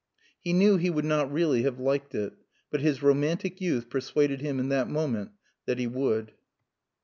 He 0.43 0.51
knew 0.51 0.77
he 0.77 0.89
would 0.89 1.05
not 1.05 1.31
really 1.31 1.61
have 1.61 1.79
liked 1.79 2.15
it. 2.15 2.33
But 2.71 2.81
his 2.81 3.03
romantic 3.03 3.61
youth 3.61 3.87
persuaded 3.87 4.41
him 4.41 4.59
in 4.59 4.69
that 4.69 4.89
moment 4.89 5.33
that 5.67 5.77
he 5.77 5.85
would. 5.85 6.31